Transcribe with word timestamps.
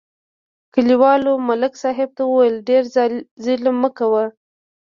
کلیوالو 0.73 1.33
ملک 1.49 1.73
صاحب 1.83 2.09
ته 2.17 2.23
وویل: 2.27 2.55
ډېر 2.69 2.83
ظلم 3.45 3.75
مه 3.83 3.89
کوه 3.97 4.23